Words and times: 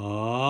Ah. 0.00 0.47